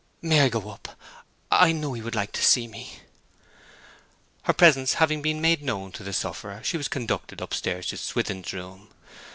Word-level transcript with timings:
'May 0.23 0.39
I 0.41 0.49
go 0.49 0.71
up? 0.71 0.97
I 1.51 1.71
know 1.71 1.93
he 1.93 2.01
would 2.01 2.15
like 2.15 2.31
to 2.31 2.43
see 2.43 2.67
me.' 2.67 3.01
Her 4.41 4.51
presence 4.53 4.93
having 4.95 5.21
been 5.21 5.39
made 5.41 5.61
known 5.61 5.91
to 5.91 6.01
the 6.01 6.11
sufferer, 6.11 6.61
she 6.63 6.75
was 6.75 6.87
conducted 6.87 7.39
upstairs 7.39 7.85
to 7.89 7.97
Swithin's 7.97 8.51
room. 8.51 8.87